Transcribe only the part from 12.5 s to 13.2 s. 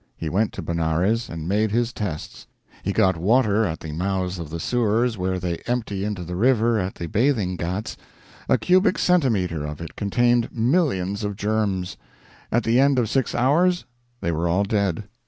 at the end of